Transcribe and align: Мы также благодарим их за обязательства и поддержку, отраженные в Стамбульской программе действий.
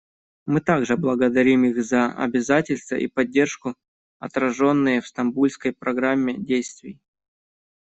Мы 0.47 0.61
также 0.61 0.97
благодарим 0.97 1.63
их 1.63 1.83
за 1.85 2.07
обязательства 2.11 2.95
и 2.95 3.05
поддержку, 3.05 3.75
отраженные 4.17 4.99
в 4.99 5.05
Стамбульской 5.07 5.73
программе 5.73 6.35
действий. 6.39 6.99